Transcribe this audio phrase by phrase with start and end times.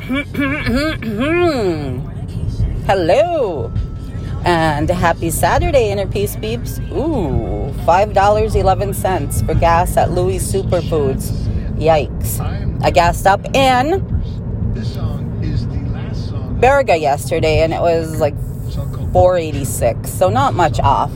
[2.86, 3.70] Hello.
[4.44, 6.78] And happy Saturday, Inner Peace Peeps.
[6.90, 11.30] Ooh, $5.11 for gas at Louis Superfoods.
[11.76, 12.40] Yikes.
[12.82, 14.00] I gassed up in
[16.60, 18.34] Baraga yesterday and it was like
[19.12, 21.10] 486 so not much off.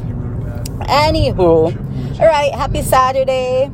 [0.84, 1.72] Anywho,
[2.20, 3.70] all right, happy Saturday.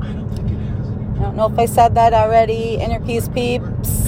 [0.00, 2.76] I don't know if I said that already.
[2.76, 4.07] Inner Peace Peeps.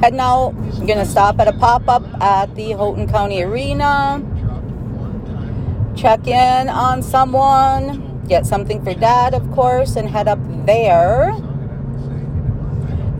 [0.00, 0.54] Heading out.
[0.54, 4.22] I'm going to stop at a pop up at the Houghton County Arena.
[5.96, 8.24] Check in on someone.
[8.28, 11.30] Get something for dad, of course, and head up there.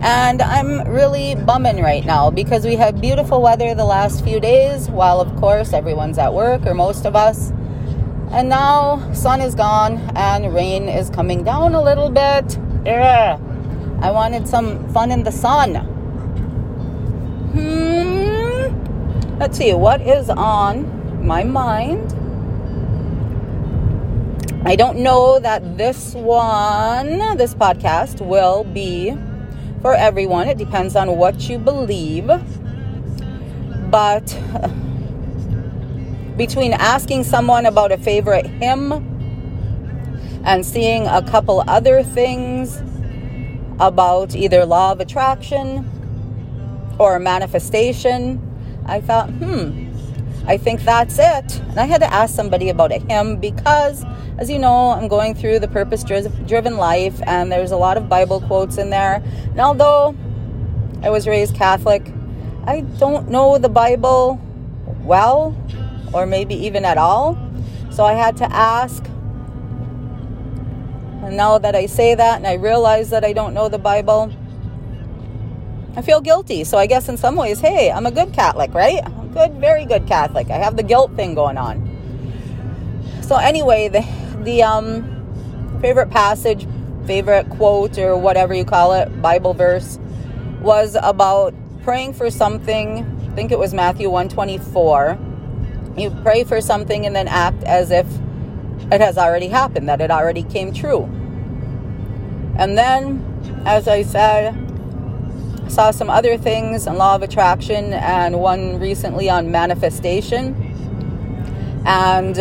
[0.00, 4.88] And I'm really bumming right now because we had beautiful weather the last few days,
[4.88, 7.50] while of course everyone's at work, or most of us.
[8.30, 12.56] And now sun is gone and rain is coming down a little bit.
[12.86, 13.40] Yeah.
[14.00, 15.96] I wanted some fun in the sun.
[17.52, 19.38] Hmm.
[19.38, 22.12] Let's see what is on my mind.
[24.66, 29.16] I don't know that this one, this podcast, will be
[29.80, 30.48] for everyone.
[30.48, 32.28] It depends on what you believe.
[33.90, 34.26] But
[36.36, 38.92] between asking someone about a favorite hymn
[40.44, 42.82] and seeing a couple other things
[43.80, 45.88] about either law of attraction
[46.98, 48.40] or a manifestation,
[48.86, 49.88] I thought, hmm,
[50.46, 51.60] I think that's it.
[51.60, 54.04] And I had to ask somebody about a hymn because,
[54.38, 58.08] as you know, I'm going through the purpose driven life and there's a lot of
[58.08, 59.22] Bible quotes in there.
[59.50, 60.16] And although
[61.02, 62.12] I was raised Catholic,
[62.64, 64.40] I don't know the Bible
[65.02, 65.54] well
[66.14, 67.38] or maybe even at all.
[67.90, 69.04] So I had to ask.
[71.22, 74.32] And now that I say that and I realize that I don't know the Bible,
[75.96, 76.64] I feel guilty.
[76.64, 79.04] So I guess in some ways, hey, I'm a good Catholic, right?
[79.04, 80.50] I'm good, very good Catholic.
[80.50, 81.84] I have the guilt thing going on.
[83.22, 84.06] So anyway, the
[84.42, 86.66] the um favorite passage,
[87.06, 89.98] favorite quote or whatever you call it, Bible verse
[90.60, 93.04] was about praying for something.
[93.30, 95.18] I think it was Matthew 124
[95.98, 98.06] you pray for something and then act as if
[98.92, 101.02] it has already happened, that it already came true.
[102.56, 104.54] And then, as I said,
[105.68, 110.54] Saw some other things on law of attraction and one recently on manifestation
[111.86, 112.36] and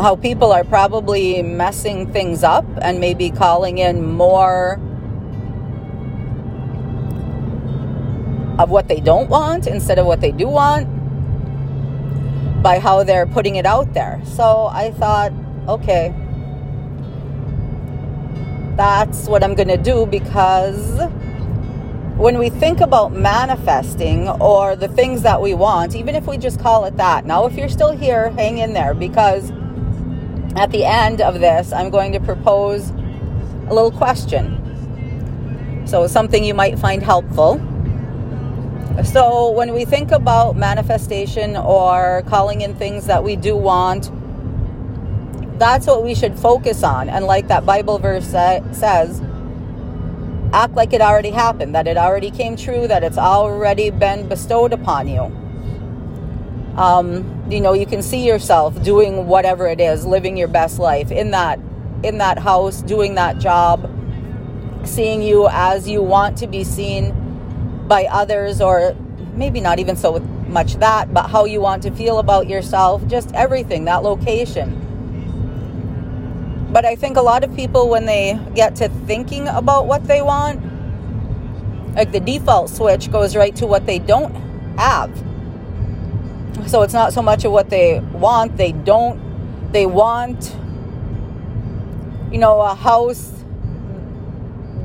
[0.00, 4.80] how people are probably messing things up and maybe calling in more
[8.58, 10.86] of what they don't want instead of what they do want
[12.62, 14.20] by how they're putting it out there.
[14.24, 15.32] So I thought,
[15.68, 16.12] okay,
[18.78, 21.00] that's what I'm going to do because
[22.16, 26.60] when we think about manifesting or the things that we want, even if we just
[26.60, 29.50] call it that, now if you're still here, hang in there because
[30.54, 34.54] at the end of this, I'm going to propose a little question.
[35.84, 37.60] So, something you might find helpful.
[39.04, 44.10] So, when we think about manifestation or calling in things that we do want,
[45.58, 47.08] that's what we should focus on.
[47.08, 49.22] And, like that Bible verse says,
[50.52, 54.72] act like it already happened, that it already came true, that it's already been bestowed
[54.72, 55.22] upon you.
[56.76, 61.10] Um, you know, you can see yourself doing whatever it is, living your best life
[61.10, 61.58] in that
[62.04, 63.90] in that house, doing that job,
[64.84, 67.12] seeing you as you want to be seen
[67.88, 68.94] by others, or
[69.34, 73.34] maybe not even so much that, but how you want to feel about yourself, just
[73.34, 74.77] everything, that location.
[76.70, 80.20] But I think a lot of people, when they get to thinking about what they
[80.20, 80.60] want,
[81.94, 84.34] like the default switch goes right to what they don't
[84.78, 85.10] have.
[86.66, 90.54] So it's not so much of what they want, they don't, they want,
[92.30, 93.32] you know, a house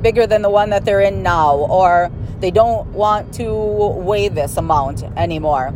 [0.01, 4.57] bigger than the one that they're in now, or they don't want to weigh this
[4.57, 5.73] amount anymore.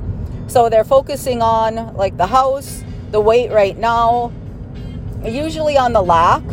[0.48, 4.32] So they're focusing on like the house, the weight right now,
[5.26, 6.44] usually on the lack,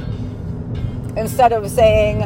[1.17, 2.23] instead of saying,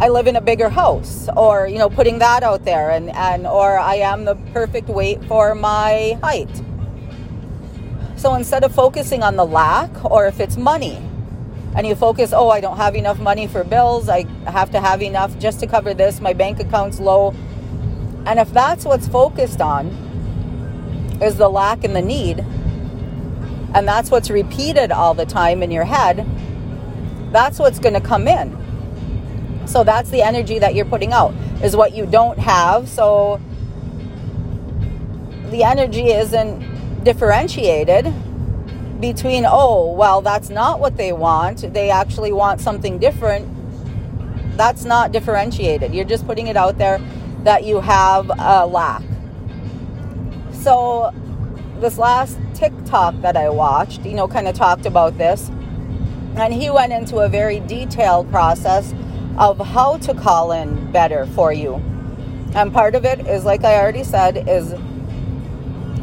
[0.00, 3.46] I live in a bigger house, or you know, putting that out there, and and
[3.46, 6.50] or I am the perfect weight for my height.
[8.16, 10.98] So instead of focusing on the lack, or if it's money,
[11.74, 14.08] and you focus, oh, I don't have enough money for bills.
[14.08, 16.20] I have to have enough just to cover this.
[16.20, 17.34] My bank account's low.
[18.26, 19.88] And if that's what's focused on,
[21.22, 22.44] is the lack and the need,
[23.74, 26.26] and that's what's repeated all the time in your head,
[27.32, 28.56] that's what's going to come in.
[29.66, 31.32] So that's the energy that you're putting out,
[31.62, 32.88] is what you don't have.
[32.88, 33.40] So
[35.50, 38.12] the energy isn't differentiated
[39.00, 41.72] between, oh, well, that's not what they want.
[41.72, 43.48] They actually want something different.
[44.56, 45.94] That's not differentiated.
[45.94, 47.00] You're just putting it out there
[47.44, 49.02] that you have a lack.
[50.52, 51.14] So,
[51.80, 55.50] this last TikTok that I watched, you know, kind of talked about this.
[56.36, 58.94] And he went into a very detailed process
[59.38, 61.74] of how to call in better for you.
[62.54, 64.72] And part of it is, like I already said, is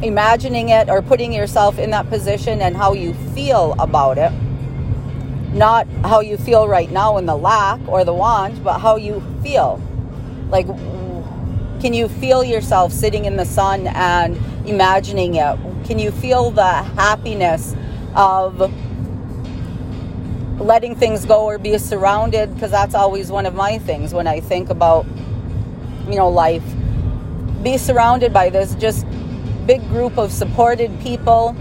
[0.02, 4.32] imagining it or putting yourself in that position and how you feel about it.
[5.52, 9.22] Not how you feel right now in the lack or the want, but how you
[9.42, 9.82] feel.
[10.50, 10.66] Like,
[11.80, 14.36] can you feel yourself sitting in the sun and
[14.66, 15.58] imagining it?
[15.84, 17.74] Can you feel the happiness
[18.14, 18.72] of
[20.60, 22.52] letting things go or be surrounded?
[22.54, 25.06] Because that's always one of my things when I think about,
[26.08, 26.64] you know, life.
[27.62, 29.06] Be surrounded by this just
[29.66, 31.54] big group of supported people,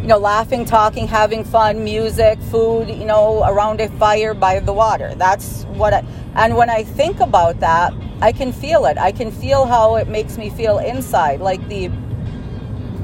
[0.00, 4.72] you know, laughing, talking, having fun, music, food, you know, around a fire by the
[4.72, 5.14] water.
[5.16, 6.04] That's what I,
[6.34, 8.98] and when I think about that, I can feel it.
[8.98, 11.90] I can feel how it makes me feel inside, like the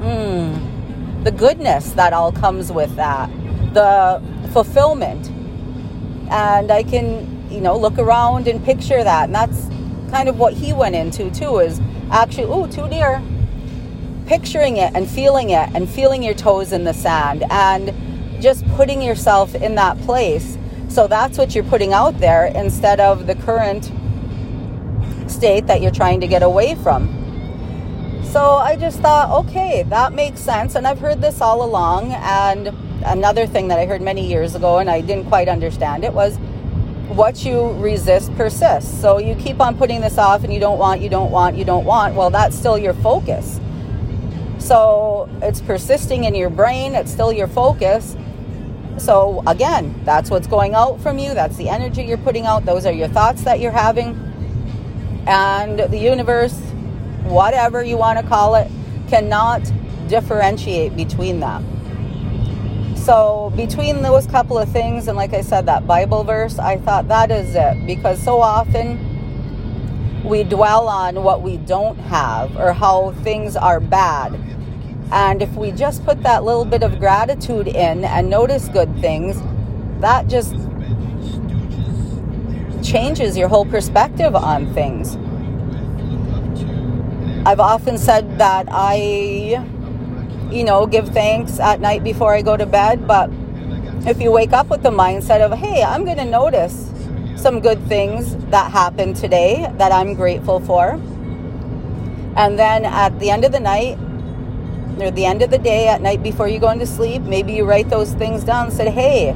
[0.05, 3.29] mm, the goodness that all comes with that,
[3.73, 4.21] the
[4.53, 5.29] fulfillment.
[6.29, 9.25] And I can, you know, look around and picture that.
[9.25, 9.67] And that's
[10.11, 11.81] kind of what he went into too is
[12.11, 13.21] actually, oh, too dear.
[14.27, 17.93] Picturing it and feeling it and feeling your toes in the sand and
[18.41, 20.57] just putting yourself in that place.
[20.87, 23.91] So that's what you're putting out there instead of the current
[25.29, 27.24] state that you're trying to get away from.
[28.31, 30.75] So I just thought, okay, that makes sense.
[30.75, 32.11] And I've heard this all along.
[32.11, 32.67] And
[33.05, 36.37] another thing that I heard many years ago and I didn't quite understand it was
[37.07, 38.99] what you resist persists.
[38.99, 41.63] So you keep on putting this off and you don't want, you don't want, you
[41.63, 42.15] don't want.
[42.15, 43.59] Well, that's still your focus.
[44.57, 48.17] So it's persisting in your brain, it's still your focus.
[48.97, 51.33] So again, that's what's going out from you.
[51.33, 52.65] That's the energy you're putting out.
[52.65, 54.19] Those are your thoughts that you're having.
[55.27, 56.59] And the universe
[57.25, 58.69] whatever you want to call it,
[59.07, 59.61] cannot
[60.07, 61.65] differentiate between them.
[62.95, 67.07] So, between those couple of things, and like I said, that Bible verse, I thought
[67.09, 67.85] that is it.
[67.85, 74.33] Because so often we dwell on what we don't have or how things are bad.
[75.11, 79.39] And if we just put that little bit of gratitude in and notice good things,
[80.01, 80.55] that just
[82.83, 85.15] changes your whole perspective on things.
[87.47, 88.95] I've often said that I,
[90.51, 93.07] you know, give thanks at night before I go to bed.
[93.07, 93.29] But
[94.07, 96.91] if you wake up with the mindset of, hey, I'm going to notice
[97.35, 100.99] some good things that happened today that I'm grateful for.
[102.35, 103.99] And then at the end of the night,
[104.99, 107.63] or the end of the day, at night before you go into sleep, maybe you
[107.63, 109.35] write those things down and say, hey,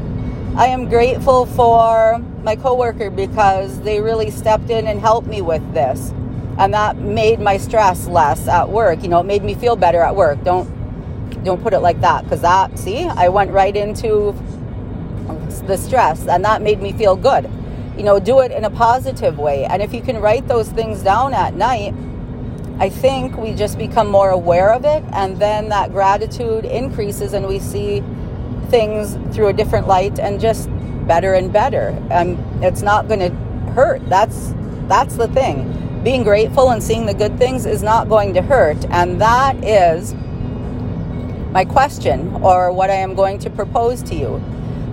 [0.55, 5.75] I am grateful for my coworker because they really stepped in and helped me with
[5.75, 6.11] this
[6.59, 9.01] and that made my stress less at work.
[9.01, 10.43] You know, it made me feel better at work.
[10.43, 10.77] Don't
[11.43, 14.33] don't put it like that because that see, I went right into
[15.67, 17.49] the stress, and that made me feel good.
[17.97, 21.01] You know, do it in a positive way, and if you can write those things
[21.01, 21.95] down at night.
[22.81, 27.45] I think we just become more aware of it, and then that gratitude increases, and
[27.45, 28.01] we see
[28.69, 30.69] things through a different light and just
[31.05, 31.89] better and better.
[32.09, 33.31] And it's not going to
[33.73, 34.07] hurt.
[34.07, 34.53] That's
[34.87, 38.85] that's the thing being grateful and seeing the good things is not going to hurt.
[38.89, 40.13] And that is
[41.51, 44.41] my question or what I am going to propose to you.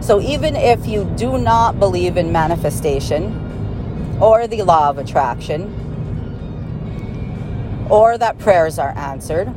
[0.01, 5.73] So, even if you do not believe in manifestation or the law of attraction
[7.91, 9.53] or that prayers are answered,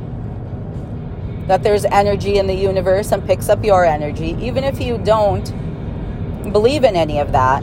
[1.46, 5.52] that there's energy in the universe and picks up your energy, even if you don't
[6.52, 7.62] believe in any of that,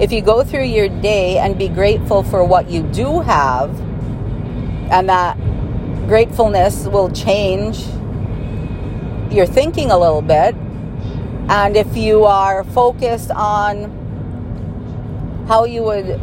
[0.00, 3.70] if you go through your day and be grateful for what you do have,
[4.90, 5.36] and that
[6.08, 7.86] gratefulness will change
[9.30, 10.54] your thinking a little bit.
[11.48, 14.02] And if you are focused on
[15.48, 16.20] how you would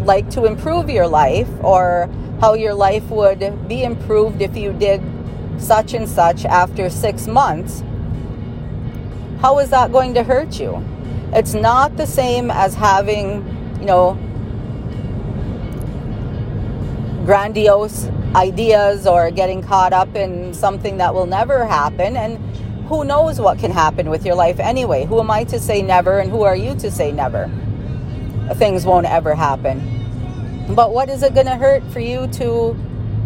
[0.00, 2.08] like to improve your life or
[2.40, 5.00] how your life would be improved if you did
[5.58, 7.82] such and such after six months,
[9.40, 10.82] how is that going to hurt you?
[11.32, 14.14] It's not the same as having, you know,
[17.24, 22.16] grandiose ideas or getting caught up in something that will never happen.
[22.16, 22.38] And
[22.86, 25.06] who knows what can happen with your life anyway?
[25.06, 27.50] Who am I to say never and who are you to say never?
[28.52, 29.80] things won't ever happen.
[30.74, 32.76] But what is it going to hurt for you to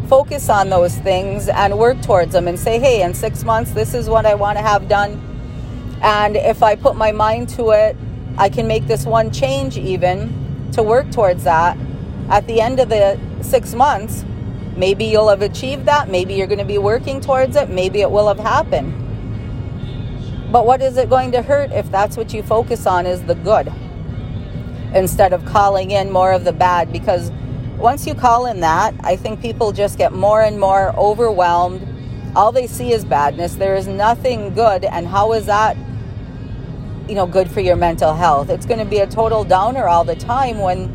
[0.08, 3.94] focus on those things and work towards them and say, hey, in six months, this
[3.94, 5.20] is what I want to have done.
[6.02, 7.96] And if I put my mind to it,
[8.36, 11.76] I can make this one change even to work towards that.
[12.28, 14.24] At the end of the six months,
[14.76, 16.08] maybe you'll have achieved that.
[16.08, 17.68] Maybe you're going to be working towards it.
[17.68, 18.92] Maybe it will have happened.
[20.52, 23.34] But what is it going to hurt if that's what you focus on is the
[23.34, 23.72] good
[24.94, 26.92] instead of calling in more of the bad?
[26.92, 27.30] Because
[27.76, 31.86] once you call in that, I think people just get more and more overwhelmed.
[32.36, 33.56] All they see is badness.
[33.56, 34.84] There is nothing good.
[34.84, 35.76] And how is that,
[37.08, 38.50] you know, good for your mental health?
[38.50, 40.94] It's going to be a total downer all the time when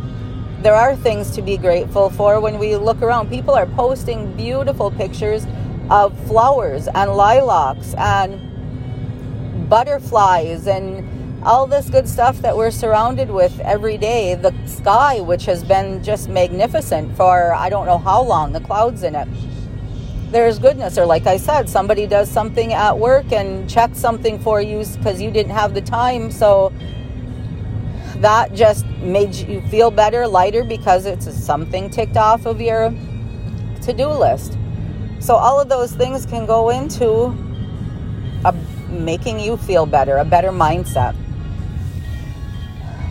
[0.62, 2.40] there are things to be grateful for.
[2.40, 5.46] When we look around, people are posting beautiful pictures
[5.90, 8.40] of flowers and lilacs and
[9.70, 14.36] butterflies and all this good stuff that we're surrounded with every day.
[14.36, 19.04] The sky, which has been just magnificent for I don't know how long, the clouds
[19.04, 19.28] in it.
[20.34, 24.60] There's goodness, or like I said, somebody does something at work and checks something for
[24.64, 26.32] you because you didn't have the time.
[26.32, 26.74] So
[28.16, 32.90] that just made you feel better, lighter because it's something ticked off of your
[33.84, 34.58] to do list.
[35.20, 37.26] So all of those things can go into
[38.44, 38.56] a,
[38.90, 41.16] making you feel better, a better mindset.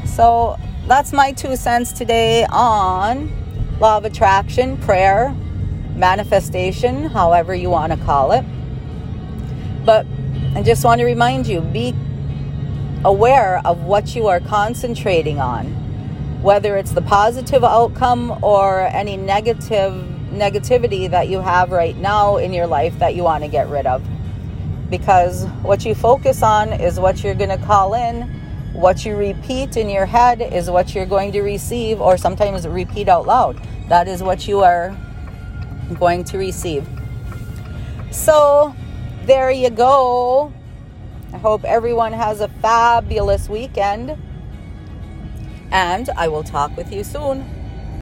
[0.07, 3.31] So that's my two cents today on
[3.79, 5.37] law of attraction, prayer,
[5.95, 8.45] manifestation, however you want to call it.
[9.85, 10.07] But
[10.55, 11.95] I just want to remind you be
[13.05, 15.67] aware of what you are concentrating on,
[16.43, 19.93] whether it's the positive outcome or any negative
[20.31, 23.87] negativity that you have right now in your life that you want to get rid
[23.87, 24.03] of.
[24.89, 28.41] Because what you focus on is what you're going to call in
[28.73, 33.09] what you repeat in your head is what you're going to receive, or sometimes repeat
[33.09, 33.61] out loud.
[33.89, 34.97] That is what you are
[35.95, 36.87] going to receive.
[38.11, 38.75] So,
[39.25, 40.53] there you go.
[41.33, 44.17] I hope everyone has a fabulous weekend.
[45.71, 47.62] And I will talk with you soon.